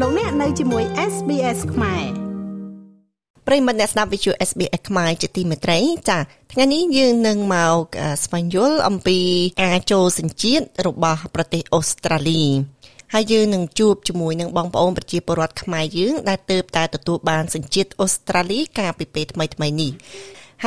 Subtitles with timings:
[0.00, 2.04] លោកអ្នកនៅជាមួយ SBS ខ្មែរ
[3.46, 5.78] ប្រិមត្តអ្នកស្ដាប់វិទ្យុ SBS ខ្មែរជាទីមេត្រី
[6.10, 6.18] ចា
[6.52, 7.80] ថ្ងៃនេះយើងនឹងមក
[8.24, 9.18] ស្វែងយល់អំពី
[9.62, 12.42] ការចូលសញ្ជាតិរបស់ប្រទេសអូស្ត្រាលី
[13.14, 19.90] ហើយយើងនឹងជួបជាមួយនឹងបងប្អូនប្រជាពលរដ្ឋខ្មែរយើងដែលទើបតែទទួលបានសញ្ជាតិអូស្ត្រាលីកាលពីពេលថ្មីៗនេះ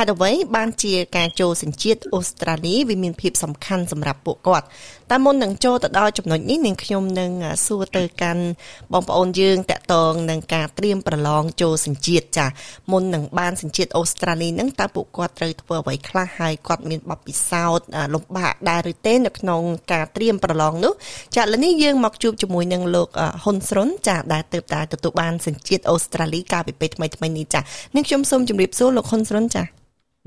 [0.02, 4.66] េតុអ្វីបានជាការចូលសញ្ជាតិអូស្ត្រាលីវាមានភាពសំខាន់សម្រាប់ពួកគាត់
[5.10, 7.30] តែមុននឹងចូលទៅដល់ចំណុចនេះនាងខ្ញុំនឹង
[7.66, 8.44] សួរទៅកាន់
[8.92, 12.46] បងប្អូនយើងតកតងនឹងការត្រៀមប្រឡងចូលសញ្ជាតិចា
[12.92, 19.62] មុននឹងបានសញ្ជាតិអូស្ត្រាលីនឹងតើពួកគាត់ត្រូវធ្វើអ្វីខ្លះហើយគាត់មានបទពិសោធន៍លំបាកដែរឬទេនៅក្នុង
[19.92, 20.92] ការត្រៀមប្រឡងនោះ
[21.36, 23.08] ចាឥឡូវនេះយើងមកជួបជាមួយនឹងលោក
[23.42, 27.60] ហ៊ុនស្រុនចាដែលទើបតែទទួលបានសញ្ជាតិអូស្ត្រាលីកាលពីពេលថ្មីថ្មីនេះចា
[27.94, 29.64] នាងខ្ញុំសូមជម្រាបសួរលោកហ៊ុនស្រុនចា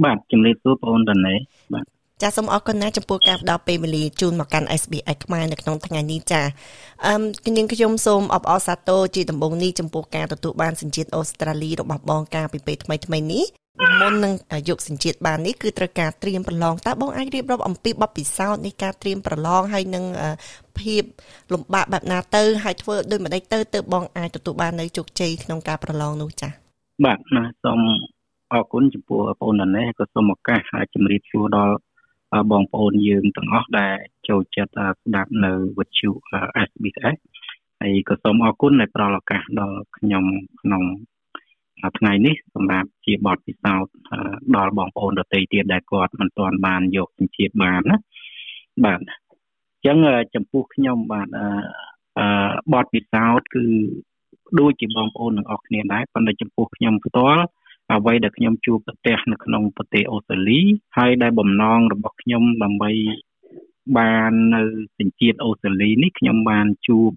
[0.03, 1.35] បាទជំរាបសួរបងប្អូនតនេ
[1.73, 1.85] បាទ
[2.21, 6.41] ចាសូមអរគុណណាស់ចំពោះការផ្ដល់ពេលវេលាជូនមកកាន់ SBS ខ្មែរនៅក្នុងថ្ងៃនេះចា
[7.07, 13.45] អឺនាងខ្ញុំសូមអបអរសាទរជាដំបូងនេះចំពោះការទទួលបានសញ្ជាតិអូស្ត្រាលីរបស់បងកាលពីពេលថ្មីថ្មីនេះ
[14.01, 14.33] មុននឹង
[14.69, 20.03] យកសញ្ជាតិបាននេះគឺត្រូវការត្រៀមប្រឡងតើបងអាចរៀបរាប់អំពីបទពិសោធន៍នៃការត្រៀមប្រឡងហើយនឹង
[20.79, 21.03] ភាព
[21.53, 26.51] លំបាកបែបណាទៅហើយធ្វើដូចម្ដេចទៅទើបបងអាចទទួលបាននៅជោគជ័យក្នុងការប្រឡងនោះចា៎
[27.05, 27.79] បាទណាសូម
[28.53, 30.59] អរគុណចំពោះបងប្អូននេះក៏សូមឱកាស
[30.93, 31.75] ជម្រាបសួរដល់
[32.51, 33.95] បងប្អូនយើងទាំងអស់ដែល
[34.29, 34.71] ចូលចិត្ត
[35.01, 36.09] ស្ដាប់នៅវិទ្យុ
[36.67, 37.17] SBS
[37.81, 40.23] ហើយក៏សូមអរគុណដែលផ្ដល់ឱកាសដល់ខ្ញុំ
[40.61, 40.83] ក្នុង
[41.97, 43.91] ថ្ងៃនេះសម្រាប់ជាបទពិសោធន៍
[44.55, 47.97] ដល់បងប្អូនដទៃទៀតដែលគាត់មិនទាន់បានយកជំនឿបានណា
[48.85, 49.97] បាទអញ្ចឹង
[50.35, 51.47] ចំពោះខ្ញុំបាទអឺ
[52.73, 53.65] បទពិសោធន៍គឺ
[54.59, 57.43] ដូចជាបងប្អូនទាំងអស់គ្នាដែរប៉ុន្តែចំពោះខ្ញុំផ្ទាល់
[57.93, 60.59] អ្វីដែលខ្ញុំជួបប្រទះនៅក្នុងប្រទេសអូស្ត្រាលី
[60.97, 62.91] ហើយដែលបំណងរបស់ខ្ញុំដើម្បី
[63.97, 64.61] បាននៅ
[64.99, 67.11] សញ្ជាតិអូស្ត្រាលីនេះខ្ញុំបានជួប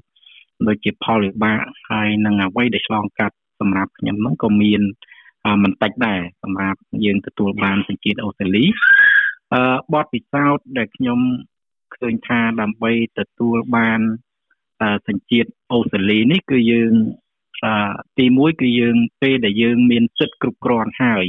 [0.66, 4.82] ដូចជាផលវិបាកហើយនឹងអ្វីដែលឆ្លងកាត់សម្រាប់ខ្ញុំហ្នឹងក៏មាន
[5.62, 8.64] មិនតិចដែរសម្រាប់យើងទទួលបានសញ្ជាតិអូស្ត្រាលី
[9.52, 11.20] អឺបទពិសោធន៍ដែលខ្ញុំ
[11.96, 14.00] ឃើញថាដើម្បីទទួលបាន
[15.08, 16.92] សញ្ជាតិអូស្ត្រាលីនេះគឺយើង
[18.18, 21.24] ទី1គឺយើងពេលដែលយើងមានសិទ្ធិគ្រប់គ្រាន់ហើយ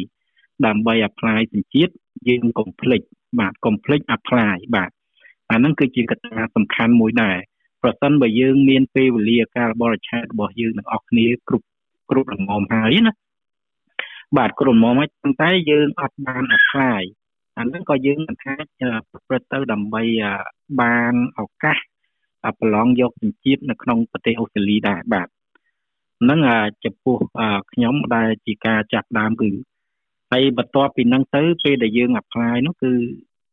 [0.65, 1.93] ដើម្បី apply សញ្ជាតិ
[2.27, 3.01] យើងកុំភ្លេច
[3.39, 4.91] បាទកុំភ្លេច apply បាទ
[5.51, 7.37] អាហ្នឹងគឺជាកត្តាសំខាន់មួយដែរ
[7.81, 11.65] ប្រសិនបើយើងមានពេលវេលាការបរិច្ឆេទរបស់យើងទាំងអស់គ្នាគ្រប់
[12.09, 13.13] គ្រប់រងមហើយណា
[14.37, 17.01] បាទគ្រប់រងមហើយប៉ុន្តែយើងអត់បាន apply
[17.57, 18.65] អាហ្នឹងក៏យើងមិនអាច
[19.11, 20.03] ប្រព្រឹត្តទៅដើម្បី
[20.81, 21.77] បានឱកាស
[22.59, 25.27] ប្រឡងយកសញ្ជាតិនៅក្នុងប្រទេសអូស្ត្រាលីដែរបាទ
[26.21, 26.39] ហ្នឹង
[26.85, 27.17] ចំពោះ
[27.71, 29.49] ខ្ញុំដែលជាការចាប់ដើមគឺ
[30.31, 32.91] ហើយបន្ទាប់ពីហ្នឹងទៅពេលដែលយើង apply នោះគឺ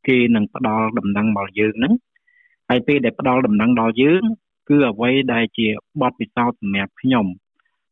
[0.09, 1.95] គេនឹងផ្ដល់ដំណឹងមកយើងហ្នឹង
[2.69, 4.22] ហើយពេលដែលផ្ដល់ដំណឹងដល់យើង
[4.69, 5.69] គឺអ្វីដែលជា
[6.01, 7.27] បទពិសោធន៍សម្រាប់ខ្ញុំ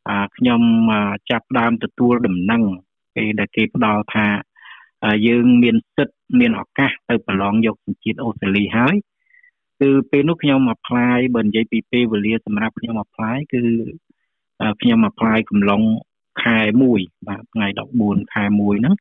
[0.09, 0.60] អាខ្ញុំ
[1.30, 2.62] ចាប់ដើមទទួលដំណឹង
[3.16, 4.26] ពេលដែលគេផ្ដល់ថា
[5.26, 8.94] យើងមានសិទ្ធិមានឱកាសទៅប្រឡងយកសញ្ជាតិអូស្ត្រាលីហើយ
[9.80, 13.62] គឺពេលនោះខ្ញុំ apply បើនិយាយពីពេលវេលាសម្រាប់ខ្ញុំ apply គឺ
[14.81, 15.82] ខ្ញុំ apply កំឡុង
[16.43, 16.59] ខែ
[16.94, 17.66] 1បាទថ្ងៃ
[18.00, 18.94] 14ខែ1ហ្នឹង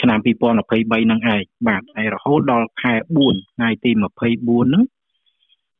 [0.00, 2.94] ឆ្នាំ2023ហ្នឹងឯងបាទហើយរហូតដល់ខែ
[3.24, 4.82] 4ថ្ងៃទី24ហ្នឹង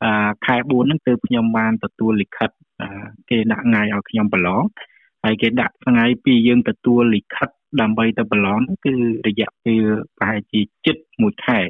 [0.04, 2.50] អាខែ4ហ្នឹងទើបខ្ញុំបានទទួលលិខិត
[3.30, 4.62] គេដាក់ថ្ងៃឲ្យខ្ញុំប្រឡង
[5.24, 7.48] ហើយគេដាក់ថ្ងៃពីយើងទទួលលិខិត
[7.80, 8.94] ដើម្បីទៅប្រឡងគឺ
[9.26, 9.82] រយៈពេល
[10.16, 11.60] ប្រហែលជាជិត1ខែ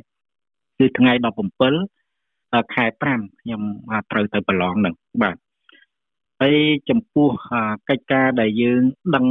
[0.78, 1.12] គឺថ្ងៃ
[1.92, 2.84] 17ខែ
[3.14, 3.62] 5ខ្ញុំ
[4.10, 5.36] ត្រូវទៅប្រឡងហ្នឹងបាទ
[6.40, 6.56] ហើយ
[6.90, 7.28] ចំពោះ
[7.88, 8.82] កិច្ចការដែលយើង
[9.14, 9.26] ដឹង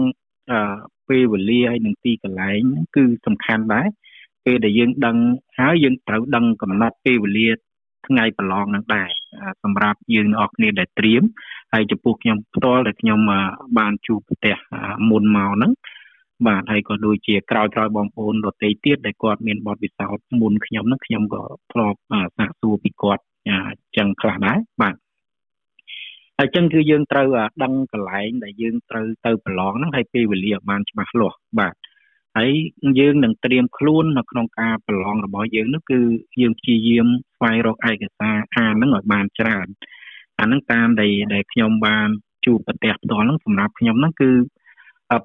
[1.09, 2.61] ពេលវេលាហើយនឹងទីកន្លែង
[2.95, 3.87] គឺសំខាន់ដែរ
[4.45, 5.17] ពេលដែលយើងដឹង
[5.59, 7.49] ហើយយើងត្រូវដឹងកំណត់ពេលវេលា
[8.07, 9.09] ថ្ងៃប្រឡងនឹងដែរ
[9.63, 11.23] សម្រាប់យើងអ្នកគ្នាដែលត្រៀម
[11.73, 13.19] ហើយចំពោះខ្ញុំផ្ទាល់ដែលខ្ញុំ
[13.77, 14.55] បានជួបប្រទេស
[15.09, 15.71] មុនមកហ្នឹង
[16.47, 21.97] បាទហើយក៏ដូចជាក្រោយក្រោយបងប្អូនដទៃទៀតដែលគាត់មានបទពិសោធន៍មុនខ្ញុំហ្នឹងខ្ញុំក៏ធ្លាប់
[22.37, 23.23] សាកសួរពីគាត់
[23.97, 24.95] ចឹងខ្លះដែរបាទ
[26.39, 27.27] ហើយចឹងគឺយើងត្រូវ
[27.63, 31.75] ដឹងកន្លែងដែលយើងត្រូវទៅប្រឡងហ្នឹងហើយពេលវេលាបានច្បាស់លាស់បាទ
[32.37, 32.51] ហើយ
[32.99, 35.99] យើងនឹងត្រៀមខ្លួននៅក្នុងការប្រឡងរបស់យើងនោះគឺ
[36.41, 39.67] យើងព្យាយាមស្វែងរកឯកសារអានហ្នឹងឲ្យបានច្រើន
[40.39, 42.09] អាហ្នឹងតាមដែលដែលខ្ញុំបាន
[42.45, 44.31] ជួបប្រទេសផ្ទាល់ហ្នឹងសម្រាប់ខ្ញុំហ្នឹងគឺ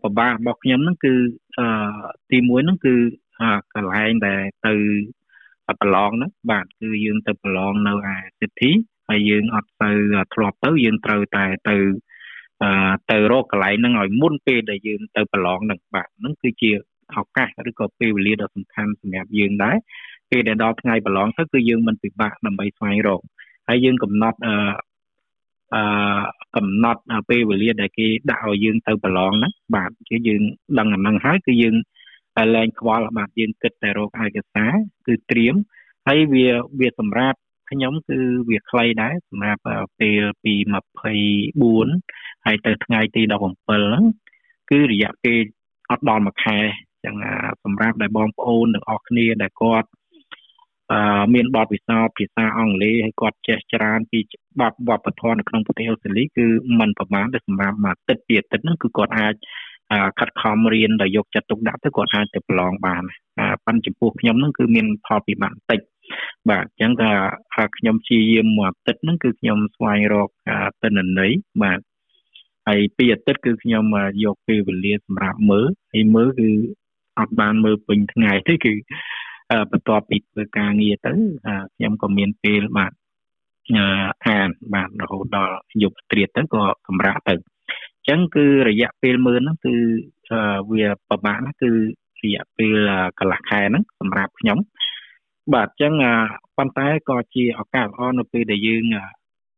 [0.03, 1.15] ប្របាករបស់ខ្ញុំហ្នឹងគឺ
[1.59, 1.67] អឺ
[2.31, 2.95] ទី1ហ្នឹងគឺ
[3.75, 4.75] កន្លែងដែលទៅ
[5.81, 8.73] ប្រឡងហ្នឹងបាទគឺយើងទៅប្រឡងនៅឯ City
[9.13, 9.91] ហើយយើងអត់ទៅ
[10.35, 11.77] ធ្លាប់ទៅយើងត្រូវតែទៅ
[13.11, 16.71] ទៅរកកន្លែងហ្នឹងឲ្យមុនពេលដែលយើងទៅប្រឡងហ្នឹងបាទហ្នឹងគឺជា
[17.17, 19.77] ឱកាសឬក៏ពេលវេលាដ៏សំខាន់សម្រាប់យើងដែរ
[20.31, 23.21] ពេលដែលដល់ថ្ងៃប្រឡងទៅគឺយើងមិនពិបាកដើម្បីស្វែងរក
[23.69, 24.55] ហើយយើងកំណត់អឺ
[25.75, 26.23] អឺ
[26.57, 27.01] កំណត់
[27.31, 30.43] ពេលវេលាដែលគេដាក់ឲ្យយើងទៅប្រឡងហ្នឹងបាទគឺយើង
[30.79, 31.77] ដឹងអាហ្នឹងហើយគឺយើង
[32.55, 34.73] លែងខ្វល់បាទយើងគិតតែរកឯកសារ
[35.07, 35.55] គឺត្រៀម
[36.07, 36.47] ហើយវា
[36.81, 37.39] វាសម្រាប់
[37.73, 38.19] ខ្ញុំគឺ
[38.51, 39.61] វាខ្លីដែរសម្រាប់
[40.01, 40.55] ពេលពី
[41.31, 44.05] 24ហើយទៅថ្ងៃទី17ហ្នឹង
[44.71, 45.39] គឺរយៈពេល
[45.91, 46.59] អត់ដល់មួយខែ
[47.05, 47.17] ចឹង
[47.65, 49.89] សម្រាប់ដែលបងប្អូនទាំងអស់គ្នាដែលគាត់
[50.93, 54.21] អឺមានបទពិសោធន៍ភាសាអង់គ្លេសហើយគាត់ចេះច្រើនពី
[54.61, 56.47] បទវប្បធម៌នៅក្នុងប្រទេសអូស្ត្រាលីគឺ
[56.81, 59.35] มันប្រមាណតែសម្រាប់មួយទឹកពីទឹកហ្នឹងគឺគាត់អាច
[60.19, 63.03] ខិតខំរៀនដោយយកចិត្តទុកដាក់ទៅគាត់អាចទៅប្រឡងបាន
[63.67, 65.81] ប៉ុន្តែចំពោះខ្ញុំហ្នឹងគឺមានផលពិបាកបន្តិច
[66.51, 67.13] បាទអញ្ចឹងថា
[67.77, 70.29] ខ្ញុំព្យាយាមមួយអាទិត្យហ្នឹងគឺខ្ញុំស្វែងរក
[70.83, 71.81] ទិន្នន័យបាទ
[72.67, 73.85] ហើយពីអាទិត្យគឺខ្ញុំ
[74.25, 76.51] យកពេលវេលាសម្រាប់មើលហើយមើលគឺ
[77.19, 78.75] អត់បានមើលពេញថ្ងៃទេគឺ
[79.71, 81.13] បន្ទាប់ពីធ្វើការងារទៅ
[81.77, 82.93] ខ្ញុំក៏មានពេលបាទ
[84.27, 89.75] អានបាទរហូតដល់យប់ត្រៀតទៅក៏សម្រាប់ទៅអញ្ចឹងគឺរយៈពេលមើលហ្នឹងគឺ
[90.73, 91.71] វាប្រហែលណាគឺ
[92.25, 92.77] រយៈពេល
[93.19, 94.59] កន្លះខែហ្នឹងសម្រាប់ខ្ញុំ
[95.55, 95.93] បាទអញ្ចឹង
[96.57, 98.85] ប៉ុន្តែក៏ជាឱកាសល្អនៅពេលដែលយើង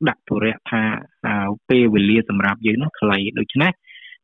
[0.09, 0.83] ដាក់ធុរៈថា
[1.69, 3.73] ពេលវេលាសម្រាប់យើងនឹងខ្លីដូច្នេះ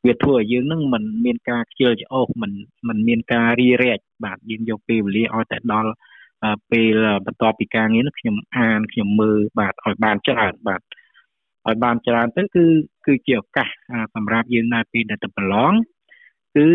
[0.06, 2.52] វាធ្វើឲ្យយើងនឹងមិនមានការខ្ជិលច្រអូសមិន
[2.88, 5.92] មិនមានការរីរែកបាទយើងយកពេលវេលាឲ្យតែដល់
[6.70, 6.96] ពេល
[7.26, 12.64] បន្ទាប់ពីការងារនោះខ្ញុំអានខ្ញុំមើលបាទឲ្យបានច្រើនបាទឲ្យបានច្រើនទៅគឺ
[13.06, 13.68] គឺជាឱកាស
[14.14, 15.72] សម្រាប់យើងនៅពេលដែលទៅប្រឡង
[16.56, 16.68] គឺ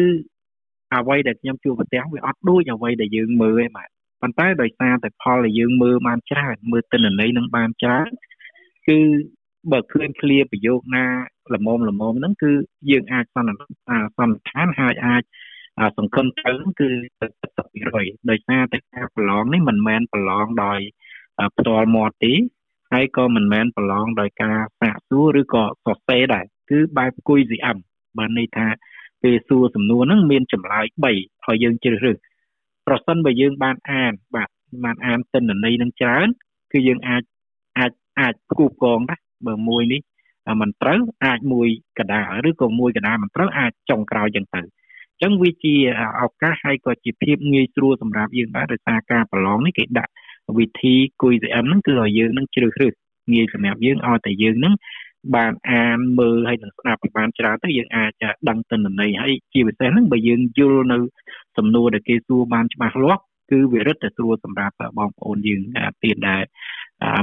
[0.93, 3.89] អ្វីដែលខ្ញុំជួបប្រទះវាអត់ដូចអ្វីដែលយើងមើលឯងបាទ
[4.21, 8.09] ប៉ុន្តែដោយសារតែផលដែលយើងមើលបានច្រើនមើលទិន្នន័យនឹងបានច្រើន
[8.88, 8.97] គឺ
[9.71, 11.06] បើឃើញឃ្លាប្រយោគណា
[11.56, 12.51] ល្មមល្មមហ្នឹងគឺ
[12.89, 15.23] យើងអាចសន្និដ្ឋានសន្និដ្ឋានហើយអាច
[15.97, 16.89] សង្ឃឹមទៅគឺ
[17.59, 20.79] 70%ដោយសារតែការប្រឡងនេះមិនមែនប្រឡងដោយ
[21.57, 22.33] ផ្ទាល់មាត់ទេ
[22.91, 27.77] ហើយក៏មិនមែនប្រឡងដោយការសាកសួរឬក៏សរសេរដែរគឺបែបគួយ CM
[28.18, 28.68] បានន័យថា
[29.23, 32.18] ពេលសួរសំណួរហ្នឹងមានចម្លើយ3ឲ្យយើងជ្រើសរើស
[32.87, 34.49] ប្រសិនបើយើងបានអានបាទ
[34.83, 36.27] បានអានទិន្នន័យនឹងច្រើន
[36.71, 37.23] គឺយើងអាច
[37.79, 40.01] អាចអាចគូកងដែរបើមួយនេះ
[40.61, 41.67] មិនត្រូវអាចមួយ
[41.99, 45.75] កដាឬក៏មួយកដាមិនត្រូវអាចចុងក្រោយចឹងទៅអញ្ចឹងវាជា
[46.21, 50.11] ឱកាសហើយក៏ជាភាពងាយស្រួលសម្រាប់យើងដែរដោយសារការប្រឡងនេះគេដាក់
[50.57, 52.93] វិធីគួយ CM ហ្នឹងគឺឲ្យយើងនឹងជ្រើសរើស
[53.33, 54.73] ងាយសម្រាប់យើងឲ្យតែយើងនឹង
[55.36, 58.12] បានអានមើលហើយនឹងស្ដាប់បានច្រើនទៅយើងអាច
[58.50, 60.98] ដឹងទិន្នន័យហើយជាពិសេសហ្នឹងបើយើងយល់នៅ
[61.57, 65.62] សំណួរដែលគេសួរបានច្បាស់លាស់គឺវារឹតតែស្រួលសម្រាប់បងប្អូនយើង
[66.04, 66.42] ទៀតដែល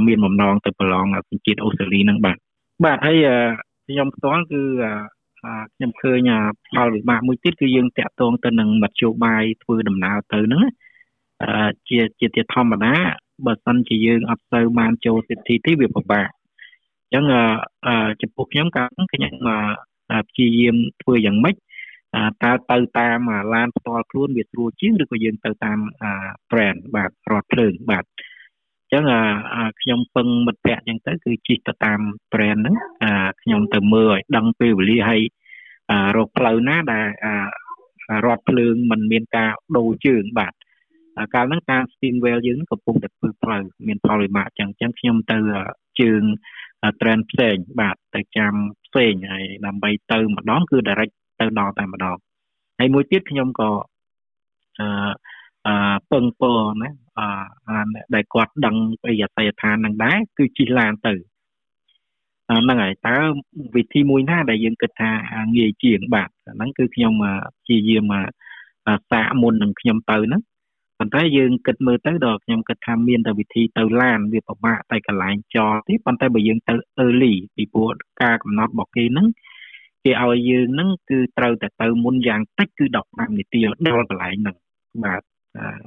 [0.06, 2.36] មានបំណងទៅប្រឡងសញ្ជាតិអូស្ត្រាលីហ្នឹងបាទ
[2.84, 3.18] បាទហើយ
[3.86, 4.62] ខ្ញុំផ្ទាល់គឺ
[5.74, 6.30] ខ្ញុំឃើញ
[6.72, 10.62] ផលវិបាកមួយទៀតគឺយើងតាក់ទងទៅនឹងមធ្យោបាយធ្វើដំណើរទៅហ្នឹង
[11.88, 12.94] ជាជាជាធម្មតា
[13.46, 16.28] បើសិនជាយើងអត់ទៅបានចូលសិទ្ធិទីវាពិបាក
[17.12, 17.26] អញ្ចឹង
[18.22, 19.32] ចំពោះខ្ញុំកាលខ្ញុំ
[20.28, 21.56] ព្យាយាមធ្វើយ៉ាងម៉េច
[22.44, 25.78] តើទៅតាមឡានផ្ទាល់ខ្លួនវាស្រួលជាងឬក៏យើងទៅតាម
[26.50, 29.04] brand បាទរត់ភ្លើងបាទអញ្ចឹង
[29.80, 32.00] ខ្ញុំពឹងមិត្តភ័ក្តិអញ្ចឹងទៅគឺជិះទៅតាម
[32.32, 32.76] brand ហ្នឹង
[33.42, 35.22] ខ្ញុំទៅមើលឲ្យដឹងពេលវេលាហើយ
[36.16, 37.06] រកផ្លូវណាដែល
[38.26, 40.52] រត់ភ្លើងมันមានការដូរជើងបាទ
[41.34, 45.38] កាលហ្នឹងតាម steam well យើងកំពុងតែធ្វើផ្លូវមានផលវិបាកអញ្ចឹងអញ្ចឹងខ្ញុំទៅ
[46.00, 46.22] ជើង
[47.00, 48.52] trend ផ្សេងបាទទៅចាំ
[48.86, 52.16] ផ្សេងហើយដើម្បីទៅម្ដងគឺ direct ទៅដល់តែម្ដង
[52.78, 53.70] ហើយមួយទៀតខ្ញុំក៏
[54.80, 54.88] អឺ
[55.66, 57.84] អឺពឹងពរណាអឺ
[58.14, 61.14] ដែលគាត់ដឹងពីអតីតដ្ឋាននឹងដែរគឺជិះឡានទៅ
[62.48, 63.16] ហ្នឹងហើយតើ
[63.76, 65.10] វិធីមួយណាដែលយើងគិតថា
[65.56, 67.12] ងាយជាងបាទហ្នឹងគឺខ្ញុំ
[67.62, 68.12] ព្យាយាម
[69.10, 70.42] សាកមុននឹងខ្ញុំទៅហ្នឹង
[71.02, 77.90] ប៉ុន្តែយើងគិតមើលទៅដល់ខ្ញុំគិតថាមានតែវិធីទៅឡានវាពិបាកតែកន្លែងចោលទេប៉ុន្តែបើយើងទៅ early ពីព្រោះ
[78.22, 79.26] ការកំណត់របស់គេហ្នឹង
[80.04, 84.56] គេឲ្យយើងហ្នឹងគឺត្រូវតែទៅមុនយ៉ាងតិចគឺ15នាទីដល់កន្លែងហ្នឹង
[85.04, 85.22] បាទ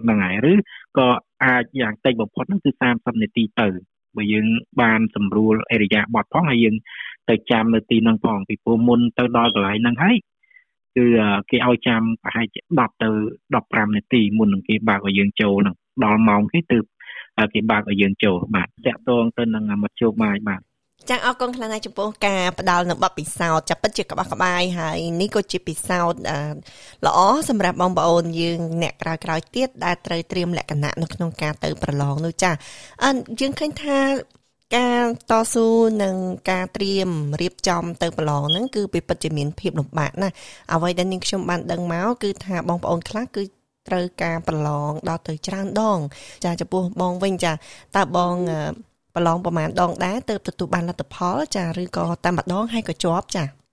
[0.01, 0.53] ហ្នឹងហើយឬ
[0.98, 1.07] ក៏
[1.43, 3.67] អាចយ៉ាងតិចបំផុតហ្នឹងគឺ30នាទីទៅ
[4.15, 4.48] បើយើង
[4.81, 6.75] បានសម្រួលអរិយាប័ត្រផងហើយយើង
[7.29, 10.15] ទៅចាំនៅទីហ្នឹងផងពីព្រោះមុនទៅដល់កន្លែងហ្នឹងហើយ
[10.96, 11.06] គឺ
[11.50, 13.10] គេឲ្យចាំប្រហែលជា10ទៅ
[13.52, 16.86] 15នាទីមុននឹងគេបើកឲ្យយើងចូលហ្នឹងដល់ម៉ោងគេទើប
[17.54, 20.62] គេបើកឲ្យយើងចូលបាទតាក់ទងទៅនឹងមធ្យោបាយបាទ
[21.10, 26.22] ចាអរគុណខ្លាំងណាស់ចំពោះការផ្ដល់នៅបទពិសោធន៍ចាប់ពិតជាក្បោះក្បាយហើយនេះក៏ជាពិសោធន៍
[27.06, 32.52] ល្អសម្រាប់បងប្អូនយើងអ្នកក្រោយក្រោយទៀតដែលត្រូវត្រៀមលក្ខណៈនៅក្នុងការទៅប្រឡងនោះចា
[33.04, 33.10] អឺ
[33.40, 33.98] យើងឃើញថា
[34.74, 35.67] ការតស៊ូ
[36.03, 36.15] និង
[36.51, 37.10] ការត្រៀម
[37.41, 40.34] រៀបចំទៅប្រឡងហ្នឹងគឺពិតជាមានភាពលំបាកណាស់
[40.74, 43.43] អ្វីដែលនាងខ្ញុំបានដឹងមកគឺថាបងប្អូនខ្លះគឺ
[43.88, 46.00] ត្រូវការប្រឡងដល់ទៅច្រើនដង
[46.45, 48.36] ចាចំពោះបងវិញចាតើបង
[49.15, 53.64] ប្រឡងប្រហែលដងដែរទើបទទួលបានលទ្ធផលចាឬក៏តែម្ដងហើយក៏ជាប់ចា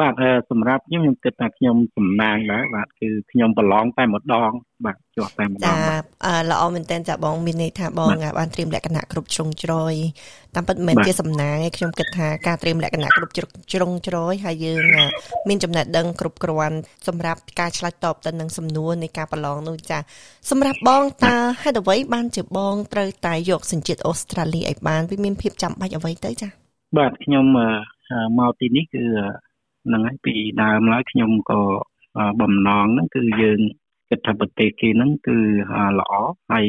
[0.00, 0.14] បាទ
[0.50, 4.50] សម្រាប់ខ្ញុំខ្ញុំគិតថាខ្ញុំសំណាងដែរបាទគឺខ្ញុំប្រឡងតែម្ដង
[4.84, 5.74] បាទជាប់តែម្ដងចា
[6.50, 9.94] ល្អមែនតើចាបងមានន័យថាបងបានត្រៀមលក្ខណៈគ្រប់ជ្រុងជ្រោយ
[10.54, 14.82] តាមពិតមិនមែនជាសំណាងទេខ្ញុំគិតថាការត្រៀមលក្ខណៈគ្រប់ជ្រុងជ្រោយហើយយើង
[15.48, 16.76] មានចំណេះដឹងគ្រប់គ្រាន់
[17.08, 19.98] សម្រាប់ការឆ្លើយតបទៅនឹងសំណួរនៃការប្រឡងនោះចា
[20.50, 26.48] សម្រាប់បងតើហេតុអ្វីបានជាបងត្រូវតែយកសញ្ជាតិអូស្ត្រាលីឲ្យបានវាមានភាពចាំបាច់អ្វីទៅចា
[26.98, 27.44] បាទខ្ញុំ
[28.38, 29.04] មកទីនេះគឺ
[29.86, 31.60] ហ្នឹងហើយពីដើមឡើយខ្ញុំក៏
[32.40, 33.60] បំណងហ្នឹងគឺយើង
[34.10, 35.38] គិតថាប្រទេសគេហ្នឹងគឺ
[35.98, 36.12] ល្អ
[36.52, 36.66] ហើយ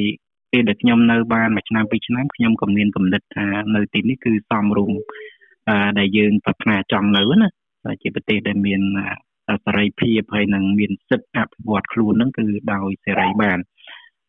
[0.52, 4.98] ពេលដែលខ្ញុំនៅបានមួយឆ្នាំពីរឆ្នាំខ្ញុំក៏មានកំណត់ថានៅទីនេះគឺសមរម្យ
[6.00, 7.50] ដែលយើងប្រាថ្នាចង់នៅណា
[8.02, 8.82] ជាប្រទេសដែលមាន
[9.66, 13.60] សេរីភាពហើយនឹងមានសិទ្ធិអភិវឌ្ឍខ្លួនហ្នឹងគឺដោយសេរីបាន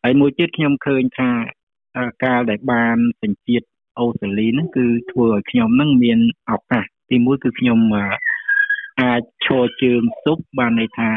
[0.02, 1.30] ហើយមួយទៀតខ្ញុំឃើញថា
[2.24, 3.66] កាលដែលបានសញ្ជាតិ
[3.98, 6.18] អូស្ត្រាលីហ្នឹងគឺធ្វើឲ្យខ្ញុំហ្នឹងមាន
[6.50, 7.78] ឱកាសទីមួយគឺខ្ញុំ
[9.00, 11.10] អាចឈរជើងស៊ុបបានន័យថា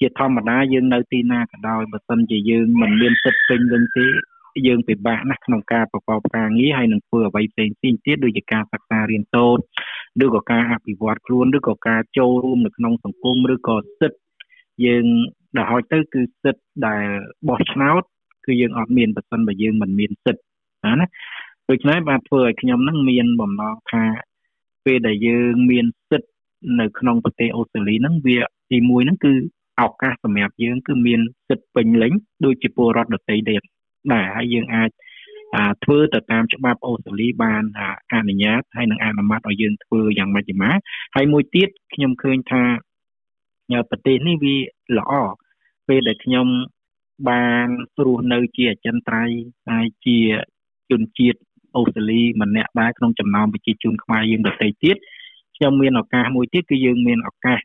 [0.00, 4.06] ជាធម្មតាយើងនៅទីណាក៏ដោយបើសិនជាយើងមិនមានសិទ្ធិពេញលេញទេ
[4.66, 14.18] យើងពិបាកណាស់ក្នុងការប្រកបការងារហើយនឹងធ្វើអ្វីផ្សេងផ្សេងទៀតដូចជាការសិក្សារៀនសូត្រឬក៏ការអភិវឌ្ឍខ្លួនឬក៏ការចូលរួមនៅក្នុងសង្គមឬក៏សិទ្ធិ
[14.84, 15.04] យើង
[15.56, 17.04] ដែលហោចទៅគឺសិទ្ធិដែល
[17.48, 18.02] បោះឆ្នោត
[18.46, 20.44] គឺយើងអត់មានបើសិនបើយើងមិនមានសិទ្ធិ
[21.00, 21.06] ណា
[21.70, 24.04] ដូច្នេះបាទធ្វើឲ្យខ្ញុំនឹងមានបំណងថា
[24.84, 26.33] ពេលដែលយើងមានសិទ្ធិ
[26.80, 28.38] នៅក្នុងប្រទេសអូស្ត្រាលីហ្នឹងវា
[28.70, 29.32] ទី1ហ្នឹងគឺ
[29.82, 32.12] ឱកាសសម្រាប់យើងគឺមានសិទ្ធិពេញលេញ
[32.44, 33.62] ដូចជាពលរដ្ឋដទៃទៀត
[34.12, 34.90] ដែរហើយយើងអាច
[35.84, 37.62] ធ្វើទៅតាមច្បាប់អូស្ត្រាលីបាន
[38.12, 40.72] អនុញ្ញាតហើយនឹងអនុម័តឲ្យយើងធ្វើយ៉ាងម៉េចយ៉ាងម៉ា
[41.14, 42.62] ហើយមួយទៀតខ្ញុំឃើញថា
[43.90, 44.56] ប្រទេសនេះវា
[44.98, 45.12] ល្អ
[45.88, 46.46] ពេលដែលខ្ញុំ
[47.28, 47.68] បាន
[48.04, 49.38] រស់នៅជាអចិន្ត្រៃយ៍
[49.70, 50.18] ហើយជា
[50.90, 51.38] ជនជាតិ
[51.76, 54.96] អូស្ត្រាលីម្នាក់ដែរក្នុងចំណោមប្រជាជនខ្មែរយើងដទៃទៀត
[55.64, 57.58] ខ្ញុំមានឱកាសមួយទៀតគឺយើងមានឱកាស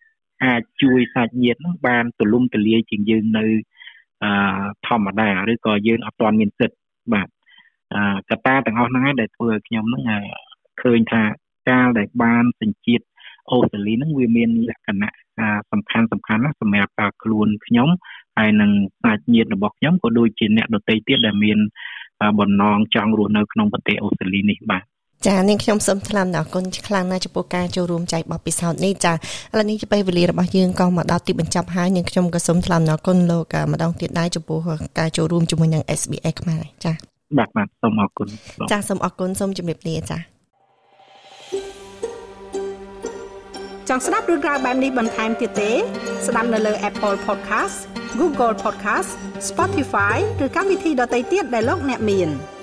[0.46, 3.46] អាចជួយសាច់ញាតិនឹងបានទូលំទូលាយជាងយើងនៅ
[4.24, 4.32] អឺ
[4.88, 6.79] ធម្មតាឬក៏យើងអត់ទាន់មានសិទ្ធិ
[7.13, 7.27] បាទ
[7.94, 10.03] អឺកត្តាទាំងអស់ហ្នឹងឯងដែលធ្វើឲ្យខ្ញុំហ្នឹង
[10.82, 11.22] ឃើញថា
[11.70, 13.06] កាលដែលបានសញ្ជាតិ
[13.51, 15.12] អូស្ត្រាលីហ្នឹងវាមានលក្ខណៈ
[15.72, 17.89] សំខាន់សំខាន់ណាស់សម្រាប់ខ្លួនខ្ញុំ
[18.38, 18.72] ហើយនឹង
[19.03, 21.58] សាច់ញាតិរបស់ខ្ញុំក៏ដូចជាអ្នកដទៃទៀតដែលមាន
[22.39, 24.84] បំណងចង់រស់នៅក្នុងប្រទេសអូស្ត្រាលីនេះបាទ
[25.27, 29.15] ចានាងខ្ញុំសូមថ្លែងអរគុណខ្លាំងណាស់ចំពោះការចូលរួមចែកបទពិសោធន៍នេះចាឥ
[29.57, 34.59] ឡូវនេះជាពេលវេលារបស់យើងក៏មកដល់ទីបញ្ចប់ហើយនាងខ្ញុំក៏សូមថ្លែងអរគុណលោកម្ដងទៀតដែរចំពោះ
[34.99, 36.91] ការចូលរួមជាមួយនឹង SBS ខ្មែរចា
[37.38, 38.27] បាទបាទសូមអរគុណ
[38.71, 40.17] ចាសូមអរគុណសូមជម្រាបលាចា
[43.89, 45.71] ចង់ស្ដាប់រឿងក្រៅបែបនេះបន្ថែមទៀតទេ
[46.27, 47.77] ស្ដាប់នៅលើ Apple Podcast
[48.19, 49.09] Google Podcast
[49.49, 52.31] Spotify ឬកម្មវិធីដទៃទៀតដែលលោកអ្នកមាន។